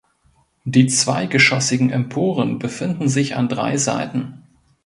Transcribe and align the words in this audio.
Die 0.65 0.87
zweigeschossigen 0.87 1.91
Emporen 1.91 2.57
befinden 2.57 3.07
sich 3.07 3.35
an 3.35 3.47
drei 3.49 3.77
Seiten. 3.77 4.41